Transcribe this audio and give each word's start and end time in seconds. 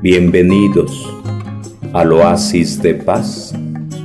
Bienvenidos 0.00 1.12
al 1.92 2.12
oasis 2.12 2.80
de 2.80 2.94
paz 2.94 3.52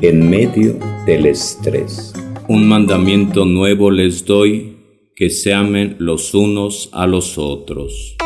en 0.01 0.27
medio 0.27 0.79
del 1.05 1.27
estrés. 1.27 2.13
Un 2.47 2.67
mandamiento 2.67 3.45
nuevo 3.45 3.91
les 3.91 4.25
doy, 4.25 4.75
que 5.15 5.29
se 5.29 5.53
amen 5.53 5.95
los 5.99 6.33
unos 6.33 6.89
a 6.93 7.05
los 7.05 7.37
otros. 7.37 8.17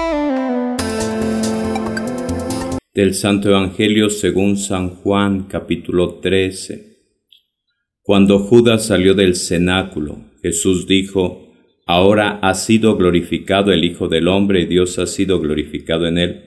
Del 2.94 3.14
Santo 3.14 3.50
Evangelio 3.50 4.10
según 4.10 4.56
San 4.56 4.92
Juan 4.92 5.48
capítulo 5.50 6.22
13. 6.22 7.00
Cuando 8.02 8.40
Judas 8.40 8.86
salió 8.86 9.14
del 9.14 9.36
cenáculo, 9.36 10.22
Jesús 10.42 10.88
dijo, 10.88 11.52
Ahora 11.86 12.40
ha 12.42 12.54
sido 12.54 12.96
glorificado 12.96 13.74
el 13.74 13.84
Hijo 13.84 14.08
del 14.08 14.30
Hombre 14.30 14.62
y 14.62 14.66
Dios 14.68 14.98
ha 15.00 15.06
sido 15.06 15.42
glorificado 15.42 16.08
en 16.08 16.18
él 16.18 16.44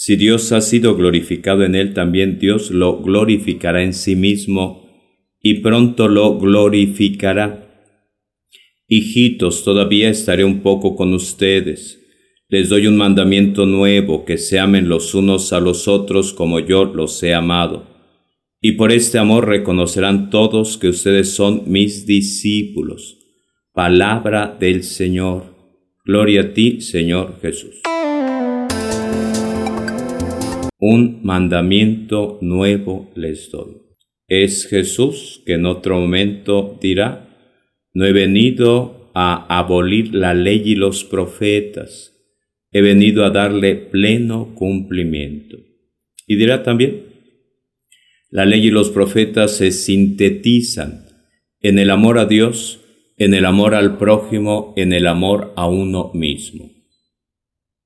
si 0.00 0.14
Dios 0.14 0.52
ha 0.52 0.60
sido 0.60 0.94
glorificado 0.94 1.64
en 1.64 1.74
él, 1.74 1.92
también 1.92 2.38
Dios 2.38 2.70
lo 2.70 3.02
glorificará 3.02 3.82
en 3.82 3.92
sí 3.92 4.14
mismo 4.14 4.88
y 5.42 5.54
pronto 5.54 6.06
lo 6.06 6.38
glorificará. 6.38 7.98
Hijitos, 8.86 9.64
todavía 9.64 10.08
estaré 10.08 10.44
un 10.44 10.60
poco 10.60 10.94
con 10.94 11.14
ustedes. 11.14 11.98
Les 12.48 12.68
doy 12.68 12.86
un 12.86 12.96
mandamiento 12.96 13.66
nuevo, 13.66 14.24
que 14.24 14.38
se 14.38 14.60
amen 14.60 14.88
los 14.88 15.16
unos 15.16 15.52
a 15.52 15.58
los 15.58 15.88
otros 15.88 16.32
como 16.32 16.60
yo 16.60 16.84
los 16.84 17.20
he 17.24 17.34
amado. 17.34 17.88
Y 18.60 18.72
por 18.72 18.92
este 18.92 19.18
amor 19.18 19.48
reconocerán 19.48 20.30
todos 20.30 20.78
que 20.78 20.90
ustedes 20.90 21.34
son 21.34 21.64
mis 21.66 22.06
discípulos. 22.06 23.18
Palabra 23.72 24.56
del 24.60 24.84
Señor. 24.84 25.56
Gloria 26.04 26.42
a 26.42 26.54
ti, 26.54 26.82
Señor 26.82 27.40
Jesús. 27.42 27.80
Un 30.80 31.20
mandamiento 31.24 32.38
nuevo 32.40 33.10
les 33.16 33.50
doy. 33.50 33.82
Es 34.28 34.66
Jesús 34.66 35.42
que 35.44 35.54
en 35.54 35.66
otro 35.66 35.98
momento 35.98 36.78
dirá, 36.80 37.28
no 37.92 38.06
he 38.06 38.12
venido 38.12 39.10
a 39.12 39.58
abolir 39.58 40.14
la 40.14 40.34
ley 40.34 40.62
y 40.64 40.74
los 40.76 41.02
profetas, 41.02 42.14
he 42.70 42.80
venido 42.80 43.24
a 43.24 43.30
darle 43.30 43.74
pleno 43.74 44.54
cumplimiento. 44.54 45.56
Y 46.28 46.36
dirá 46.36 46.62
también, 46.62 47.06
la 48.30 48.44
ley 48.44 48.66
y 48.66 48.70
los 48.70 48.90
profetas 48.90 49.56
se 49.56 49.72
sintetizan 49.72 51.06
en 51.60 51.80
el 51.80 51.90
amor 51.90 52.18
a 52.18 52.26
Dios, 52.26 52.84
en 53.16 53.34
el 53.34 53.46
amor 53.46 53.74
al 53.74 53.98
prójimo, 53.98 54.74
en 54.76 54.92
el 54.92 55.08
amor 55.08 55.52
a 55.56 55.66
uno 55.66 56.12
mismo. 56.14 56.70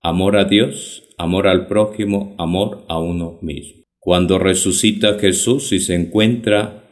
Amor 0.03 0.37
a 0.37 0.45
Dios, 0.45 1.05
amor 1.23 1.47
al 1.47 1.67
prójimo, 1.67 2.35
amor 2.39 2.85
a 2.89 2.99
uno 2.99 3.39
mismo. 3.43 3.85
Cuando 3.99 4.39
resucita 4.39 5.19
Jesús 5.19 5.73
y 5.73 5.79
se 5.79 5.95
encuentra 5.95 6.83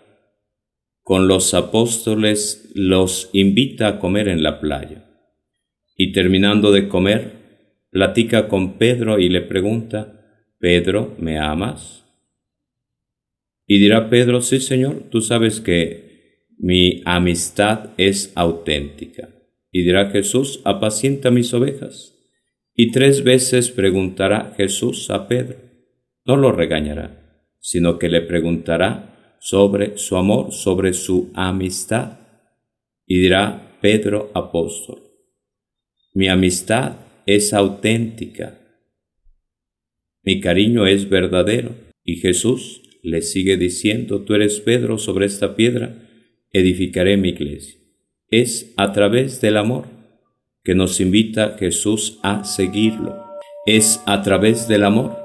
con 1.02 1.26
los 1.26 1.54
apóstoles, 1.54 2.70
los 2.74 3.30
invita 3.32 3.88
a 3.88 3.98
comer 3.98 4.28
en 4.28 4.42
la 4.42 4.60
playa. 4.60 5.10
Y 5.96 6.12
terminando 6.12 6.70
de 6.70 6.88
comer, 6.88 7.88
platica 7.90 8.46
con 8.46 8.78
Pedro 8.78 9.18
y 9.18 9.28
le 9.28 9.40
pregunta, 9.40 10.20
Pedro, 10.58 11.16
¿me 11.18 11.38
amas? 11.38 12.04
Y 13.66 13.78
dirá 13.80 14.08
Pedro, 14.08 14.40
sí 14.40 14.60
Señor, 14.60 15.04
tú 15.10 15.20
sabes 15.20 15.60
que 15.60 16.46
mi 16.58 17.02
amistad 17.04 17.90
es 17.96 18.32
auténtica. 18.36 19.30
Y 19.72 19.82
dirá 19.82 20.10
Jesús, 20.10 20.60
apacienta 20.64 21.30
mis 21.30 21.52
ovejas. 21.54 22.19
Y 22.82 22.92
tres 22.92 23.24
veces 23.24 23.70
preguntará 23.70 24.54
Jesús 24.56 25.10
a 25.10 25.28
Pedro. 25.28 25.58
No 26.24 26.38
lo 26.38 26.50
regañará, 26.50 27.52
sino 27.60 27.98
que 27.98 28.08
le 28.08 28.22
preguntará 28.22 29.36
sobre 29.38 29.98
su 29.98 30.16
amor, 30.16 30.54
sobre 30.54 30.94
su 30.94 31.30
amistad. 31.34 32.20
Y 33.06 33.18
dirá 33.20 33.76
Pedro 33.82 34.30
apóstol, 34.32 35.02
mi 36.14 36.28
amistad 36.28 36.96
es 37.26 37.52
auténtica, 37.52 38.58
mi 40.22 40.40
cariño 40.40 40.86
es 40.86 41.10
verdadero. 41.10 41.74
Y 42.02 42.16
Jesús 42.16 42.80
le 43.02 43.20
sigue 43.20 43.58
diciendo, 43.58 44.22
tú 44.22 44.32
eres 44.32 44.58
Pedro, 44.58 44.96
sobre 44.96 45.26
esta 45.26 45.54
piedra 45.54 46.08
edificaré 46.50 47.18
mi 47.18 47.28
iglesia. 47.28 47.78
Es 48.30 48.72
a 48.78 48.92
través 48.92 49.42
del 49.42 49.58
amor 49.58 49.99
que 50.62 50.74
nos 50.74 51.00
invita 51.00 51.56
Jesús 51.58 52.18
a 52.22 52.44
seguirlo. 52.44 53.24
Es 53.66 54.02
a 54.06 54.22
través 54.22 54.68
del 54.68 54.84
amor 54.84 55.16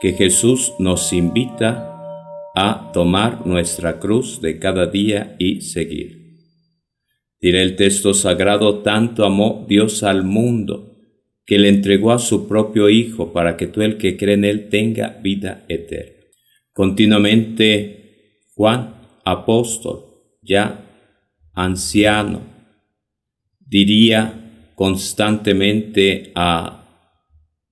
que 0.00 0.12
Jesús 0.12 0.74
nos 0.78 1.12
invita 1.12 1.92
a 2.54 2.90
tomar 2.92 3.46
nuestra 3.46 3.98
cruz 3.98 4.40
de 4.40 4.58
cada 4.58 4.86
día 4.86 5.36
y 5.38 5.60
seguir. 5.60 6.26
Diré 7.40 7.62
el 7.62 7.76
texto 7.76 8.14
sagrado, 8.14 8.82
tanto 8.82 9.24
amó 9.24 9.66
Dios 9.68 10.02
al 10.02 10.24
mundo, 10.24 10.96
que 11.44 11.58
le 11.58 11.68
entregó 11.68 12.12
a 12.12 12.18
su 12.18 12.48
propio 12.48 12.88
Hijo 12.88 13.32
para 13.32 13.56
que 13.56 13.66
todo 13.66 13.84
el 13.84 13.98
que 13.98 14.16
cree 14.16 14.34
en 14.34 14.44
Él 14.44 14.68
tenga 14.68 15.20
vida 15.22 15.64
eterna. 15.68 16.16
Continuamente, 16.72 18.42
Juan, 18.54 18.94
apóstol, 19.24 20.04
ya 20.42 20.82
anciano, 21.54 22.42
diría 23.60 24.45
constantemente 24.76 26.32
a 26.34 27.10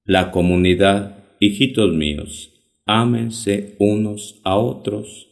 la 0.05 0.31
comunidad, 0.31 1.37
hijitos 1.39 1.93
míos, 1.93 2.51
ámense 2.87 3.77
unos 3.79 4.41
a 4.43 4.57
otros. 4.57 5.29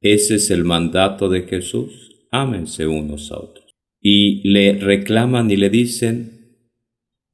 Ese 0.00 0.34
es 0.34 0.50
el 0.50 0.64
mandato 0.64 1.28
de 1.28 1.42
Jesús, 1.42 2.26
ámense 2.32 2.88
unos 2.88 3.30
a 3.30 3.38
otros. 3.38 3.76
Y 4.00 4.46
le 4.48 4.74
reclaman 4.74 5.50
y 5.52 5.56
le 5.56 5.70
dicen, 5.70 6.58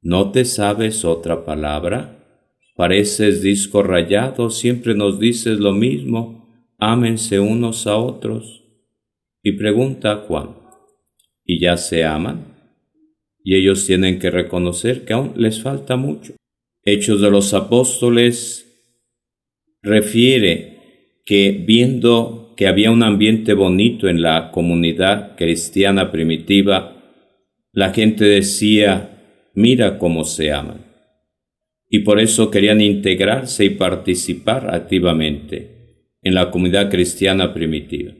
¿no 0.02 0.30
te 0.30 0.44
sabes 0.44 1.04
otra 1.06 1.46
palabra? 1.46 2.46
Pareces 2.76 3.40
disco 3.40 3.82
rayado, 3.82 4.50
siempre 4.50 4.94
nos 4.94 5.18
dices 5.18 5.58
lo 5.58 5.72
mismo, 5.72 6.68
ámense 6.78 7.40
unos 7.40 7.86
a 7.86 7.96
otros. 7.96 8.62
Y 9.42 9.52
pregunta 9.52 10.12
a 10.12 10.16
Juan, 10.16 10.50
¿y 11.44 11.60
ya 11.60 11.78
se 11.78 12.04
aman? 12.04 12.49
Y 13.44 13.56
ellos 13.56 13.86
tienen 13.86 14.18
que 14.18 14.30
reconocer 14.30 15.04
que 15.04 15.12
aún 15.12 15.32
les 15.36 15.62
falta 15.62 15.96
mucho. 15.96 16.34
Hechos 16.84 17.20
de 17.20 17.30
los 17.30 17.54
Apóstoles 17.54 18.66
refiere 19.82 20.78
que 21.24 21.62
viendo 21.66 22.54
que 22.56 22.66
había 22.66 22.90
un 22.90 23.02
ambiente 23.02 23.54
bonito 23.54 24.08
en 24.08 24.22
la 24.22 24.50
comunidad 24.50 25.36
cristiana 25.36 26.10
primitiva, 26.10 26.96
la 27.72 27.92
gente 27.92 28.24
decía, 28.24 29.50
mira 29.54 29.98
cómo 29.98 30.24
se 30.24 30.52
aman. 30.52 30.86
Y 31.88 32.00
por 32.00 32.20
eso 32.20 32.50
querían 32.50 32.80
integrarse 32.80 33.64
y 33.64 33.70
participar 33.70 34.74
activamente 34.74 36.06
en 36.22 36.34
la 36.34 36.50
comunidad 36.50 36.90
cristiana 36.90 37.54
primitiva. 37.54 38.12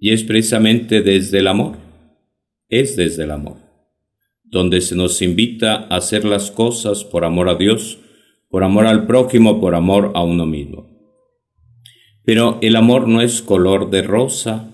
Y 0.00 0.12
es 0.12 0.24
precisamente 0.24 1.02
desde 1.02 1.40
el 1.40 1.48
amor, 1.48 1.76
es 2.68 2.96
desde 2.96 3.24
el 3.24 3.32
amor 3.32 3.67
donde 4.50 4.80
se 4.80 4.96
nos 4.96 5.22
invita 5.22 5.86
a 5.90 5.96
hacer 5.96 6.24
las 6.24 6.50
cosas 6.50 7.04
por 7.04 7.24
amor 7.24 7.48
a 7.48 7.54
Dios, 7.54 7.98
por 8.48 8.64
amor 8.64 8.86
al 8.86 9.06
prójimo, 9.06 9.60
por 9.60 9.74
amor 9.74 10.12
a 10.14 10.22
uno 10.22 10.46
mismo. 10.46 10.86
Pero 12.24 12.58
el 12.60 12.76
amor 12.76 13.08
no 13.08 13.20
es 13.20 13.42
color 13.42 13.90
de 13.90 14.02
rosa, 14.02 14.70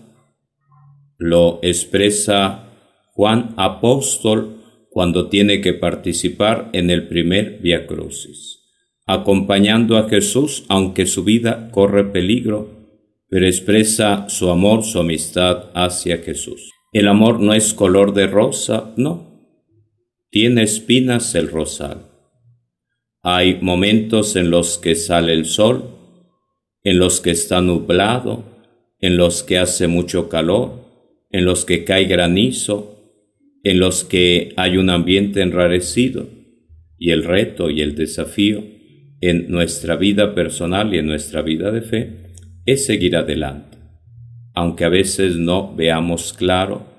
lo 1.19 1.61
expresa 1.62 2.65
Juan 3.12 3.55
Apóstol 3.57 4.61
cuando 4.91 5.29
tiene 5.29 5.61
que 5.61 5.73
participar 5.73 6.71
en 6.73 6.91
el 6.91 7.09
primer 7.09 7.59
Via 7.61 7.87
Crucis, 7.87 8.61
acompañando 9.06 9.97
a 9.97 10.09
Jesús 10.09 10.65
aunque 10.69 11.06
su 11.06 11.25
vida 11.25 11.70
corre 11.70 12.05
peligro, 12.05 12.69
pero 13.29 13.47
expresa 13.47 14.29
su 14.29 14.50
amor, 14.50 14.85
su 14.85 15.00
amistad 15.00 15.70
hacia 15.75 16.19
Jesús. 16.19 16.70
El 16.93 17.09
amor 17.09 17.41
no 17.41 17.55
es 17.55 17.75
color 17.75 18.15
de 18.15 18.29
rosa, 18.29 18.93
no, 18.97 19.33
tiene 20.34 20.64
espinas 20.64 21.36
el 21.36 21.48
rosal. 21.48 22.08
Hay 23.22 23.58
momentos 23.60 24.34
en 24.34 24.50
los 24.50 24.78
que 24.78 24.96
sale 24.96 25.32
el 25.32 25.44
sol, 25.44 25.96
en 26.82 26.98
los 26.98 27.20
que 27.20 27.31
está 27.31 27.60
nublado, 27.60 28.44
en 28.98 29.16
los 29.16 29.44
que 29.44 29.58
hace 29.58 29.86
mucho 29.86 30.28
calor, 30.28 30.86
en 31.31 31.44
los 31.44 31.64
que 31.64 31.84
cae 31.84 32.06
granizo, 32.06 32.98
en 33.62 33.78
los 33.78 34.02
que 34.02 34.52
hay 34.56 34.76
un 34.76 34.90
ambiente 34.90 35.40
enrarecido. 35.40 36.28
Y 36.98 37.12
el 37.12 37.22
reto 37.22 37.70
y 37.70 37.81
el 37.81 37.94
desafío 37.94 38.64
en 39.20 39.48
nuestra 39.52 39.94
vida 39.94 40.34
personal 40.34 40.92
y 40.92 40.98
en 40.98 41.06
nuestra 41.06 41.42
vida 41.42 41.70
de 41.70 41.82
fe 41.82 42.10
es 42.66 42.84
seguir 42.84 43.14
adelante, 43.14 43.78
aunque 44.52 44.84
a 44.84 44.88
veces 44.88 45.36
no 45.36 45.76
veamos 45.76 46.32
claro 46.32 46.94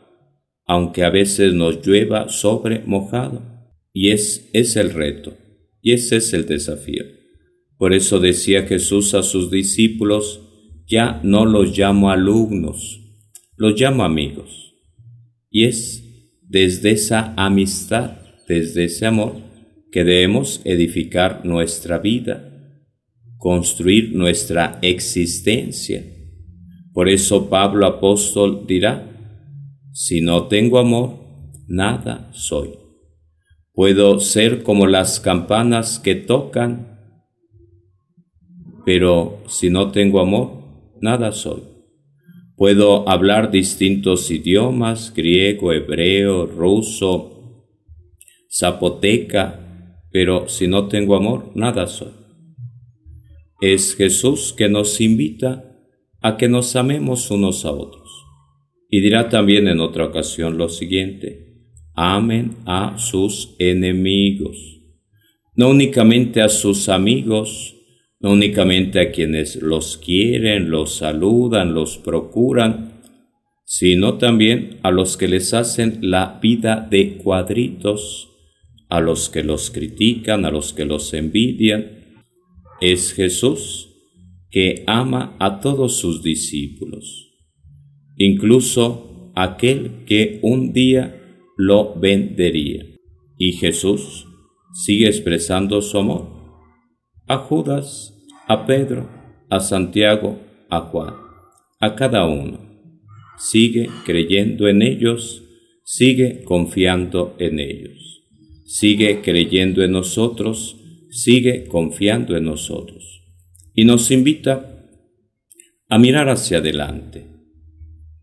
aunque 0.65 1.03
a 1.03 1.09
veces 1.09 1.53
nos 1.53 1.85
llueva 1.85 2.29
sobre 2.29 2.79
mojado. 2.85 3.43
Y 3.93 4.11
es, 4.11 4.49
es 4.53 4.75
el 4.75 4.91
reto, 4.91 5.37
y 5.81 5.93
ese 5.93 6.17
es 6.17 6.33
el 6.33 6.45
desafío. 6.45 7.05
Por 7.77 7.93
eso 7.93 8.19
decía 8.19 8.63
Jesús 8.63 9.13
a 9.13 9.23
sus 9.23 9.51
discípulos, 9.51 10.41
ya 10.87 11.19
no 11.23 11.45
los 11.45 11.77
llamo 11.77 12.11
alumnos, 12.11 13.01
los 13.55 13.79
llamo 13.79 14.03
amigos. 14.03 14.73
Y 15.49 15.65
es 15.65 16.03
desde 16.41 16.91
esa 16.91 17.33
amistad, 17.37 18.17
desde 18.47 18.85
ese 18.85 19.05
amor, 19.05 19.35
que 19.91 20.03
debemos 20.03 20.61
edificar 20.65 21.45
nuestra 21.45 21.99
vida, 21.99 22.51
construir 23.37 24.13
nuestra 24.13 24.79
existencia. 24.81 26.03
Por 26.93 27.09
eso 27.09 27.49
Pablo 27.49 27.85
apóstol 27.85 28.65
dirá, 28.67 29.14
si 29.97 30.19
no 30.19 30.49
tengo 30.49 30.77
amor, 30.77 31.19
nada 31.67 32.29
soy. 32.33 32.71
Puedo 33.71 34.19
ser 34.19 34.61
como 34.61 34.87
las 34.87 35.21
campanas 35.21 35.99
que 35.99 36.15
tocan, 36.15 36.99
pero 38.85 39.41
si 39.47 39.69
no 39.69 39.93
tengo 39.93 40.19
amor, 40.19 40.97
nada 40.99 41.31
soy. 41.31 41.63
Puedo 42.57 43.07
hablar 43.07 43.51
distintos 43.51 44.29
idiomas, 44.31 45.13
griego, 45.15 45.71
hebreo, 45.71 46.45
ruso, 46.45 47.71
zapoteca, 48.51 49.93
pero 50.11 50.49
si 50.49 50.67
no 50.67 50.89
tengo 50.89 51.15
amor, 51.15 51.53
nada 51.55 51.87
soy. 51.87 52.11
Es 53.61 53.95
Jesús 53.95 54.51
que 54.51 54.67
nos 54.67 54.99
invita 54.99 55.63
a 56.21 56.35
que 56.35 56.49
nos 56.49 56.75
amemos 56.75 57.31
unos 57.31 57.63
a 57.63 57.71
otros. 57.71 58.04
Y 58.89 59.01
dirá 59.01 59.29
también 59.29 59.67
en 59.67 59.79
otra 59.79 60.05
ocasión 60.05 60.57
lo 60.57 60.69
siguiente, 60.69 61.45
amen 61.93 62.57
a 62.65 62.97
sus 62.97 63.55
enemigos, 63.59 64.57
no 65.55 65.69
únicamente 65.69 66.41
a 66.41 66.49
sus 66.49 66.89
amigos, 66.89 67.75
no 68.19 68.31
únicamente 68.31 68.99
a 68.99 69.11
quienes 69.11 69.57
los 69.57 69.97
quieren, 69.97 70.69
los 70.69 70.95
saludan, 70.95 71.73
los 71.73 71.97
procuran, 71.97 73.01
sino 73.65 74.17
también 74.17 74.79
a 74.83 74.91
los 74.91 75.17
que 75.17 75.27
les 75.27 75.53
hacen 75.53 75.99
la 76.01 76.39
vida 76.41 76.87
de 76.89 77.17
cuadritos, 77.17 78.29
a 78.89 78.99
los 78.99 79.29
que 79.29 79.43
los 79.43 79.71
critican, 79.71 80.45
a 80.45 80.51
los 80.51 80.73
que 80.73 80.85
los 80.85 81.13
envidian. 81.13 82.21
Es 82.79 83.13
Jesús 83.13 83.89
que 84.51 84.83
ama 84.87 85.35
a 85.39 85.59
todos 85.59 85.97
sus 85.97 86.21
discípulos, 86.21 87.24
incluso 88.17 89.31
aquel 89.35 90.05
que 90.05 90.39
un 90.41 90.73
día 90.73 91.21
lo 91.57 91.95
vendería. 91.99 92.85
Y 93.37 93.53
Jesús 93.53 94.27
sigue 94.73 95.07
expresando 95.07 95.81
su 95.81 95.97
amor 95.97 96.35
a 97.27 97.37
Judas, 97.37 98.13
a 98.47 98.65
Pedro, 98.65 99.09
a 99.49 99.59
Santiago, 99.59 100.39
a 100.69 100.81
Juan, 100.81 101.15
a 101.79 101.95
cada 101.95 102.25
uno. 102.25 102.59
Sigue 103.37 103.89
creyendo 104.05 104.67
en 104.67 104.81
ellos, 104.81 105.43
sigue 105.83 106.43
confiando 106.43 107.35
en 107.39 107.59
ellos 107.59 108.15
sigue 108.65 109.21
creyendo 109.21 109.83
en 109.83 109.91
nosotros, 109.91 110.75
sigue 111.09 111.65
confiando 111.67 112.35
en 112.35 112.45
nosotros. 112.45 113.23
Y 113.73 113.85
nos 113.85 114.11
invita 114.11 114.89
a 115.87 115.97
mirar 115.99 116.29
hacia 116.29 116.57
adelante. 116.57 117.27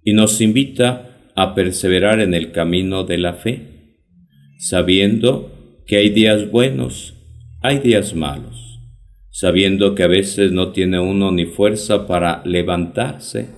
Y 0.03 0.13
nos 0.13 0.41
invita 0.41 1.31
a 1.35 1.55
perseverar 1.55 2.21
en 2.21 2.35
el 2.35 2.53
camino 2.53 3.05
de 3.05 3.19
la 3.19 3.35
fe, 3.35 3.97
sabiendo 4.59 5.83
que 5.87 5.97
hay 5.97 6.11
días 6.11 6.51
buenos, 6.51 7.15
hay 7.61 7.79
días 7.79 8.15
malos, 8.15 8.81
sabiendo 9.31 9.95
que 9.95 10.03
a 10.03 10.09
veces 10.09 10.53
no 10.53 10.73
tiene 10.73 11.01
uno 11.01 11.31
ni 11.31 11.47
fuerza 11.47 12.07
para 12.07 12.43
levantarse, 12.45 13.49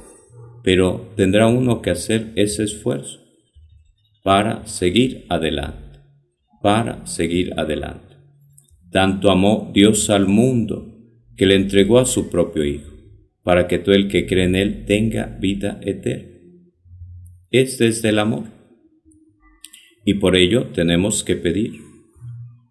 pero 0.62 1.12
tendrá 1.16 1.46
uno 1.46 1.82
que 1.82 1.90
hacer 1.90 2.32
ese 2.36 2.64
esfuerzo 2.64 3.20
para 4.22 4.66
seguir 4.66 5.26
adelante 5.28 5.84
para 6.64 7.06
seguir 7.06 7.52
adelante. 7.58 8.14
Tanto 8.90 9.30
amó 9.30 9.70
Dios 9.74 10.08
al 10.08 10.26
mundo 10.26 10.96
que 11.36 11.44
le 11.44 11.56
entregó 11.56 11.98
a 11.98 12.06
su 12.06 12.30
propio 12.30 12.64
Hijo, 12.64 12.90
para 13.42 13.68
que 13.68 13.78
todo 13.78 13.94
el 13.94 14.08
que 14.08 14.24
cree 14.26 14.44
en 14.44 14.54
Él 14.54 14.86
tenga 14.86 15.26
vida 15.38 15.78
eterna. 15.82 16.33
Este 17.54 17.86
es 17.86 18.02
el 18.04 18.18
amor. 18.18 18.44
Y 20.04 20.14
por 20.14 20.36
ello 20.36 20.66
tenemos 20.74 21.22
que 21.22 21.36
pedir 21.36 21.80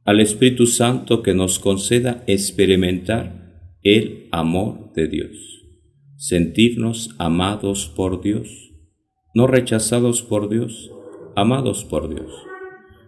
al 0.05 0.19
Espíritu 0.19 0.67
Santo 0.67 1.23
que 1.23 1.33
nos 1.33 1.57
conceda 1.57 2.23
experimentar 2.27 3.77
el 3.81 4.27
amor 4.31 4.91
de 4.93 5.07
Dios, 5.07 5.65
sentirnos 6.17 7.15
amados 7.17 7.87
por 7.87 8.21
Dios, 8.21 8.73
no 9.33 9.47
rechazados 9.47 10.21
por 10.21 10.49
Dios, 10.49 10.91
amados 11.35 11.85
por 11.85 12.13
Dios 12.13 12.31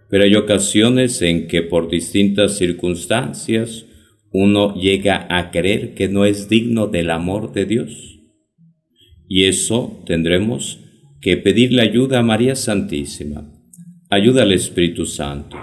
pero 0.08 0.24
hay 0.24 0.34
ocasiones 0.36 1.20
en 1.22 1.48
que 1.48 1.62
por 1.62 1.90
distintas 1.90 2.56
circunstancias 2.58 3.86
uno 4.30 4.74
llega 4.74 5.26
a 5.30 5.50
creer 5.50 5.94
que 5.94 6.08
no 6.08 6.24
es 6.24 6.48
digno 6.48 6.86
del 6.86 7.10
amor 7.10 7.52
de 7.52 7.64
Dios. 7.64 8.20
Y 9.28 9.44
eso 9.44 10.02
tendremos 10.06 10.80
que 11.20 11.36
pedirle 11.36 11.82
ayuda 11.82 12.18
a 12.18 12.22
María 12.22 12.56
Santísima, 12.56 13.44
ayuda 14.10 14.42
al 14.42 14.52
Espíritu 14.52 15.06
Santo, 15.06 15.56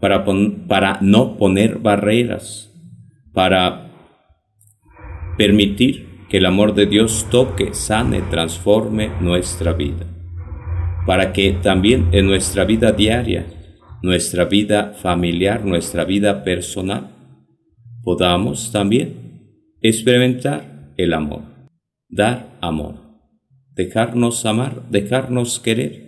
para, 0.00 0.24
para 0.68 0.98
no 1.00 1.36
poner 1.36 1.78
barreras, 1.78 2.72
para 3.32 3.90
permitir 5.38 6.06
que 6.28 6.38
el 6.38 6.46
amor 6.46 6.74
de 6.74 6.86
Dios 6.86 7.26
toque, 7.30 7.74
sane, 7.74 8.22
transforme 8.22 9.10
nuestra 9.20 9.72
vida, 9.72 10.06
para 11.06 11.32
que 11.32 11.52
también 11.52 12.08
en 12.12 12.26
nuestra 12.26 12.64
vida 12.64 12.92
diaria 12.92 13.46
nuestra 14.02 14.44
vida 14.44 14.92
familiar, 14.94 15.64
nuestra 15.64 16.04
vida 16.04 16.44
personal, 16.44 17.10
podamos 18.02 18.70
también 18.70 19.72
experimentar 19.80 20.92
el 20.96 21.12
amor, 21.12 21.42
dar 22.08 22.56
amor, 22.60 22.94
dejarnos 23.76 24.46
amar, 24.46 24.88
dejarnos 24.90 25.60
querer, 25.60 26.06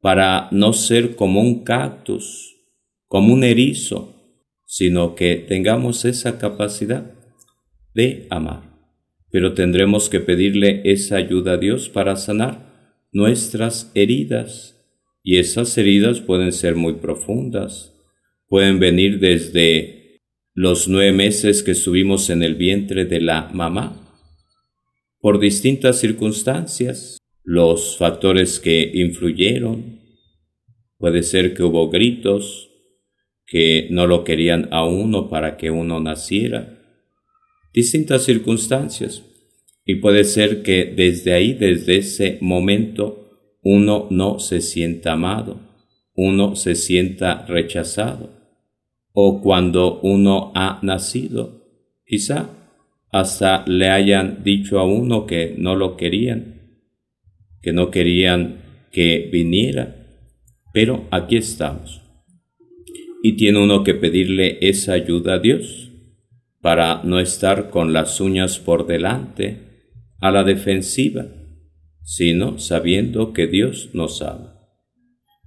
para 0.00 0.48
no 0.52 0.72
ser 0.72 1.16
como 1.16 1.40
un 1.40 1.64
cactus, 1.64 2.54
como 3.08 3.32
un 3.32 3.42
erizo, 3.42 4.14
sino 4.66 5.14
que 5.14 5.36
tengamos 5.36 6.04
esa 6.04 6.38
capacidad 6.38 7.12
de 7.94 8.26
amar. 8.30 8.76
Pero 9.30 9.54
tendremos 9.54 10.08
que 10.08 10.20
pedirle 10.20 10.82
esa 10.84 11.16
ayuda 11.16 11.54
a 11.54 11.56
Dios 11.56 11.88
para 11.88 12.14
sanar 12.16 13.00
nuestras 13.10 13.90
heridas 13.94 14.76
y 15.22 15.38
esas 15.38 15.76
heridas 15.78 16.20
pueden 16.20 16.52
ser 16.52 16.76
muy 16.76 16.94
profundas, 16.94 17.94
pueden 18.48 18.78
venir 18.78 19.18
desde 19.18 20.20
los 20.54 20.88
nueve 20.88 21.12
meses 21.12 21.62
que 21.62 21.72
estuvimos 21.72 22.30
en 22.30 22.42
el 22.42 22.54
vientre 22.54 23.06
de 23.06 23.20
la 23.20 23.50
mamá, 23.52 24.05
por 25.26 25.40
distintas 25.40 25.98
circunstancias, 25.98 27.18
los 27.42 27.96
factores 27.98 28.60
que 28.60 28.92
influyeron, 28.94 29.98
puede 30.98 31.24
ser 31.24 31.52
que 31.52 31.64
hubo 31.64 31.90
gritos, 31.90 32.70
que 33.44 33.88
no 33.90 34.06
lo 34.06 34.22
querían 34.22 34.68
a 34.70 34.84
uno 34.84 35.28
para 35.28 35.56
que 35.56 35.72
uno 35.72 35.98
naciera, 35.98 36.78
distintas 37.74 38.22
circunstancias, 38.22 39.24
y 39.84 39.96
puede 39.96 40.22
ser 40.22 40.62
que 40.62 40.84
desde 40.84 41.32
ahí, 41.32 41.54
desde 41.54 41.96
ese 41.96 42.38
momento, 42.40 43.58
uno 43.64 44.06
no 44.10 44.38
se 44.38 44.60
sienta 44.60 45.14
amado, 45.14 45.58
uno 46.14 46.54
se 46.54 46.76
sienta 46.76 47.44
rechazado, 47.46 48.30
o 49.12 49.42
cuando 49.42 49.98
uno 50.02 50.52
ha 50.54 50.78
nacido, 50.84 51.66
quizá 52.06 52.55
hasta 53.18 53.64
le 53.66 53.88
hayan 53.88 54.44
dicho 54.44 54.78
a 54.78 54.84
uno 54.84 55.24
que 55.24 55.54
no 55.56 55.74
lo 55.74 55.96
querían, 55.96 56.82
que 57.62 57.72
no 57.72 57.90
querían 57.90 58.88
que 58.92 59.30
viniera, 59.32 59.96
pero 60.74 61.08
aquí 61.10 61.36
estamos. 61.36 62.02
Y 63.22 63.36
tiene 63.36 63.64
uno 63.64 63.84
que 63.84 63.94
pedirle 63.94 64.58
esa 64.60 64.92
ayuda 64.92 65.34
a 65.34 65.38
Dios 65.38 65.90
para 66.60 67.02
no 67.04 67.18
estar 67.18 67.70
con 67.70 67.94
las 67.94 68.20
uñas 68.20 68.58
por 68.58 68.86
delante, 68.86 69.92
a 70.20 70.30
la 70.30 70.44
defensiva, 70.44 71.26
sino 72.02 72.58
sabiendo 72.58 73.32
que 73.32 73.46
Dios 73.46 73.90
nos 73.94 74.20
ama 74.20 74.60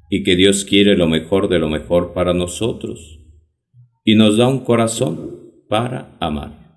y 0.10 0.24
que 0.24 0.36
Dios 0.36 0.66
quiere 0.66 0.98
lo 0.98 1.08
mejor 1.08 1.50
de 1.50 1.60
lo 1.60 1.70
mejor 1.70 2.14
para 2.14 2.34
nosotros 2.34 3.20
y 4.04 4.16
nos 4.16 4.38
da 4.38 4.48
un 4.48 4.62
corazón 4.62 5.52
para 5.70 6.18
amar. 6.20 6.69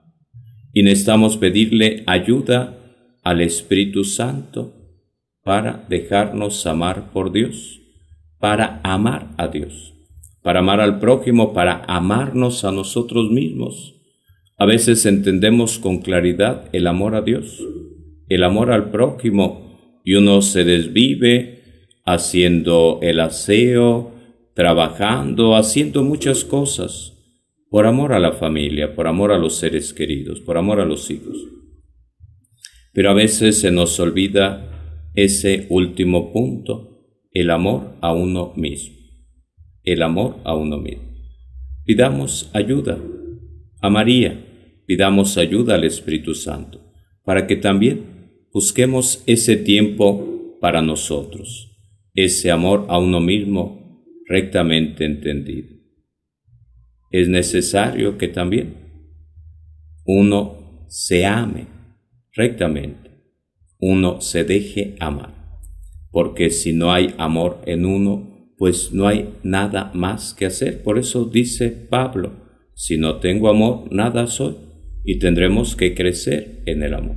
Y 0.72 0.82
necesitamos 0.82 1.36
pedirle 1.36 2.02
ayuda 2.06 2.78
al 3.22 3.40
Espíritu 3.40 4.04
Santo 4.04 4.74
para 5.44 5.84
dejarnos 5.88 6.66
amar 6.66 7.12
por 7.12 7.32
Dios, 7.32 7.80
para 8.38 8.80
amar 8.82 9.30
a 9.38 9.48
Dios, 9.48 9.94
para 10.42 10.60
amar 10.60 10.80
al 10.80 10.98
prójimo, 10.98 11.52
para 11.52 11.84
amarnos 11.86 12.64
a 12.64 12.72
nosotros 12.72 13.30
mismos, 13.30 13.94
A 14.58 14.64
veces 14.64 15.06
entendemos 15.06 15.80
con 15.80 15.98
claridad 15.98 16.68
el 16.72 16.86
amor 16.86 17.16
a 17.16 17.22
Dios, 17.22 17.58
el 18.28 18.44
amor 18.44 18.70
al 18.70 18.90
prójimo, 18.90 20.00
y 20.04 20.14
uno 20.14 20.40
se 20.40 20.62
desvive 20.62 21.62
haciendo 22.04 23.00
el 23.02 23.18
aseo, 23.18 24.12
trabajando, 24.54 25.56
haciendo 25.56 26.04
muchas 26.04 26.44
cosas, 26.44 27.11
por 27.72 27.86
amor 27.86 28.12
a 28.12 28.18
la 28.18 28.32
familia, 28.32 28.94
por 28.94 29.06
amor 29.08 29.32
a 29.32 29.38
los 29.38 29.56
seres 29.56 29.94
queridos, 29.94 30.40
por 30.40 30.58
amor 30.58 30.78
a 30.78 30.84
los 30.84 31.10
hijos. 31.10 31.38
Pero 32.92 33.08
a 33.08 33.14
veces 33.14 33.58
se 33.60 33.70
nos 33.70 33.98
olvida 33.98 35.08
ese 35.14 35.68
último 35.70 36.34
punto, 36.34 37.00
el 37.30 37.48
amor 37.48 37.96
a 38.02 38.12
uno 38.12 38.52
mismo. 38.56 38.98
El 39.84 40.02
amor 40.02 40.36
a 40.44 40.54
uno 40.54 40.76
mismo. 40.76 41.14
Pidamos 41.86 42.50
ayuda 42.52 42.98
a 43.80 43.88
María, 43.88 44.44
pidamos 44.84 45.38
ayuda 45.38 45.76
al 45.76 45.84
Espíritu 45.84 46.34
Santo, 46.34 46.92
para 47.24 47.46
que 47.46 47.56
también 47.56 48.04
busquemos 48.52 49.24
ese 49.26 49.56
tiempo 49.56 50.58
para 50.60 50.82
nosotros, 50.82 51.74
ese 52.12 52.50
amor 52.50 52.84
a 52.90 52.98
uno 52.98 53.20
mismo 53.20 54.04
rectamente 54.28 55.06
entendido. 55.06 55.81
Es 57.12 57.28
necesario 57.28 58.16
que 58.16 58.28
también 58.28 58.74
uno 60.04 60.86
se 60.88 61.26
ame 61.26 61.66
rectamente, 62.32 63.10
uno 63.78 64.20
se 64.20 64.44
deje 64.44 64.96
amar, 64.98 65.60
porque 66.10 66.50
si 66.50 66.72
no 66.72 66.90
hay 66.90 67.14
amor 67.18 67.60
en 67.66 67.84
uno, 67.84 68.54
pues 68.56 68.92
no 68.92 69.06
hay 69.06 69.34
nada 69.42 69.90
más 69.94 70.34
que 70.34 70.46
hacer. 70.46 70.82
Por 70.82 70.98
eso 70.98 71.26
dice 71.26 71.68
Pablo, 71.68 72.32
si 72.74 72.96
no 72.96 73.20
tengo 73.20 73.48
amor, 73.48 73.92
nada 73.92 74.26
soy, 74.26 74.56
y 75.04 75.18
tendremos 75.18 75.76
que 75.76 75.94
crecer 75.94 76.62
en 76.64 76.82
el 76.82 76.94
amor, 76.94 77.16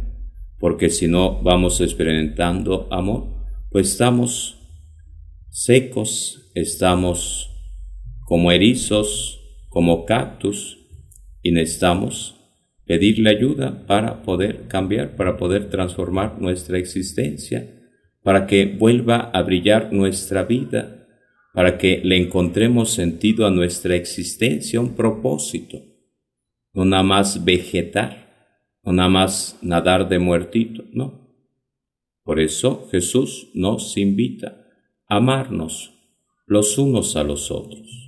porque 0.59 0.89
si 0.89 1.07
no 1.07 1.41
vamos 1.41 1.79
experimentando 1.81 2.87
amor, 2.91 3.33
pues 3.71 3.91
estamos 3.91 4.59
secos, 5.49 6.51
estamos 6.53 7.49
como 8.25 8.51
erizos, 8.51 9.34
como 9.75 10.05
cactus, 10.05 10.77
y 11.41 11.51
necesitamos 11.51 12.39
pedirle 12.85 13.29
ayuda 13.29 13.85
para 13.85 14.23
poder 14.23 14.69
cambiar, 14.69 15.17
para 15.17 15.35
poder 15.35 15.69
transformar 15.69 16.39
nuestra 16.39 16.77
existencia, 16.77 17.83
para 18.23 18.47
que 18.47 18.67
vuelva 18.67 19.17
a 19.33 19.41
brillar 19.41 19.91
nuestra 19.91 20.45
vida, 20.45 21.09
para 21.53 21.77
que 21.77 21.99
le 22.05 22.15
encontremos 22.15 22.91
sentido 22.91 23.45
a 23.45 23.51
nuestra 23.51 23.97
existencia, 23.97 24.79
un 24.79 24.95
propósito, 24.95 25.83
no 26.73 26.85
nada 26.85 27.03
más 27.03 27.43
vegetar, 27.43 28.33
no 28.81 28.93
nada 28.93 29.09
más 29.09 29.59
nadar 29.61 30.07
de 30.07 30.19
muertito, 30.19 30.85
no. 30.93 31.35
Por 32.23 32.39
eso 32.39 32.87
Jesús 32.91 33.51
nos 33.53 33.97
invita 33.97 34.69
a 35.09 35.17
amarnos 35.17 35.91
los 36.45 36.77
unos 36.77 37.17
a 37.17 37.25
los 37.25 37.51
otros, 37.51 38.04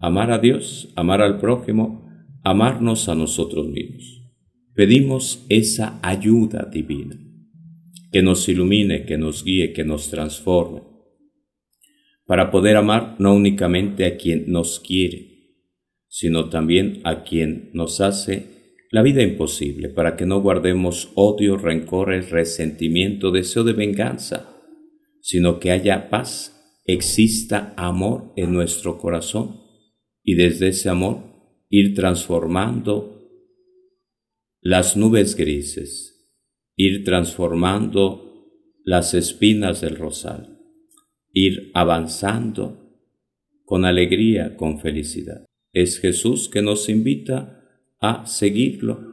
amar 0.00 0.30
a 0.30 0.38
Dios, 0.38 0.92
amar 0.96 1.22
al 1.22 1.38
prójimo, 1.38 2.04
amarnos 2.42 3.08
a 3.08 3.14
nosotros 3.14 3.68
mismos. 3.68 4.22
Pedimos 4.74 5.46
esa 5.48 5.98
ayuda 6.02 6.68
divina, 6.70 7.16
que 8.12 8.22
nos 8.22 8.48
ilumine, 8.48 9.06
que 9.06 9.16
nos 9.16 9.44
guíe, 9.44 9.72
que 9.72 9.84
nos 9.84 10.10
transforme, 10.10 10.82
para 12.26 12.50
poder 12.50 12.76
amar 12.76 13.16
no 13.18 13.34
únicamente 13.34 14.04
a 14.04 14.16
quien 14.16 14.50
nos 14.50 14.80
quiere, 14.80 15.34
sino 16.08 16.48
también 16.48 17.00
a 17.04 17.24
quien 17.24 17.70
nos 17.72 18.00
hace 18.00 18.76
la 18.90 19.02
vida 19.02 19.22
imposible, 19.22 19.88
para 19.88 20.16
que 20.16 20.26
no 20.26 20.40
guardemos 20.40 21.10
odio, 21.14 21.56
rencores, 21.56 22.30
resentimiento, 22.30 23.30
deseo 23.30 23.64
de 23.64 23.72
venganza, 23.72 24.54
sino 25.20 25.58
que 25.58 25.70
haya 25.70 26.10
paz, 26.10 26.82
exista 26.84 27.74
amor 27.76 28.32
en 28.36 28.52
nuestro 28.52 28.98
corazón 28.98 29.63
y 30.24 30.34
desde 30.34 30.68
ese 30.68 30.88
amor 30.88 31.22
ir 31.68 31.94
transformando 31.94 33.28
las 34.60 34.96
nubes 34.96 35.36
grises, 35.36 36.34
ir 36.76 37.04
transformando 37.04 38.48
las 38.84 39.12
espinas 39.12 39.82
del 39.82 39.96
rosal, 39.96 40.58
ir 41.32 41.70
avanzando 41.74 42.80
con 43.64 43.84
alegría, 43.84 44.56
con 44.56 44.80
felicidad. 44.80 45.44
Es 45.72 45.98
Jesús 45.98 46.48
que 46.48 46.62
nos 46.62 46.88
invita 46.88 47.60
a 48.00 48.26
seguirlo 48.26 49.12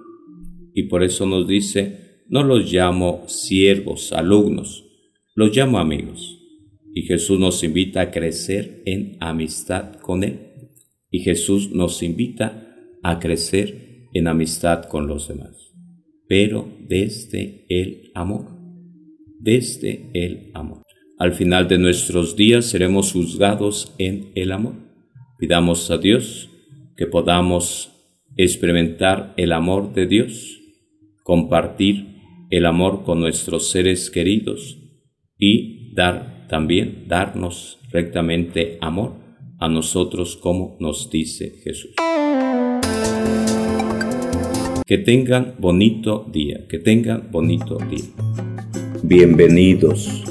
y 0.74 0.84
por 0.84 1.04
eso 1.04 1.26
nos 1.26 1.48
dice, 1.48 2.24
no 2.30 2.44
los 2.44 2.72
llamo 2.72 3.26
siervos, 3.28 4.14
alumnos, 4.14 4.86
los 5.36 5.56
llamo 5.56 5.80
amigos. 5.80 6.38
Y 6.94 7.04
Jesús 7.04 7.40
nos 7.40 7.64
invita 7.64 8.02
a 8.02 8.12
crecer 8.12 8.82
en 8.86 9.18
amistad 9.20 9.96
con 9.96 10.24
Él 10.24 10.51
y 11.12 11.20
Jesús 11.20 11.72
nos 11.72 12.02
invita 12.02 12.74
a 13.04 13.20
crecer 13.20 14.08
en 14.14 14.28
amistad 14.28 14.86
con 14.86 15.08
los 15.08 15.28
demás, 15.28 15.74
pero 16.28 16.68
desde 16.80 17.66
el 17.70 18.12
amor, 18.16 18.48
desde 19.40 20.10
el 20.14 20.52
amor. 20.54 20.84
Al 21.20 21.34
final 21.34 21.68
de 21.68 21.78
nuestros 21.78 22.36
días 22.36 22.66
seremos 22.66 23.12
juzgados 23.12 23.94
en 24.00 24.32
el 24.36 24.52
amor. 24.52 24.76
Pidamos 25.38 25.92
a 25.92 25.98
Dios 25.98 26.50
que 26.96 27.06
podamos 27.06 27.92
experimentar 28.38 29.34
el 29.38 29.52
amor 29.52 29.94
de 29.94 30.08
Dios, 30.08 30.60
compartir 31.24 32.08
el 32.50 32.66
amor 32.66 33.04
con 33.04 33.20
nuestros 33.20 33.70
seres 33.70 34.10
queridos 34.10 34.78
y 35.38 35.94
dar 35.94 36.48
también, 36.48 37.06
darnos 37.08 37.80
rectamente 37.92 38.78
amor 38.82 39.22
a 39.62 39.70
nosotros 39.70 40.36
como 40.36 40.76
nos 40.80 41.10
dice 41.12 41.54
Jesús. 41.64 41.92
Que 44.88 44.98
tengan 44.98 45.54
bonito 45.60 46.26
día, 46.34 46.66
que 46.68 46.80
tengan 46.80 47.30
bonito 47.32 47.78
día. 47.78 48.10
Bienvenidos 49.04 50.24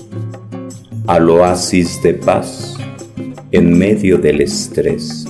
al 1.06 1.30
oasis 1.30 2.02
de 2.02 2.14
paz 2.14 2.76
en 3.52 3.78
medio 3.78 4.18
del 4.18 4.40
estrés. 4.40 5.29